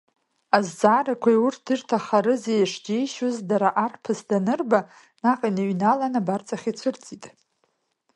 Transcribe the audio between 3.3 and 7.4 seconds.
дара, арԥыс данырба, наҟ иныҩналан, абарҵахь ицәырҵит.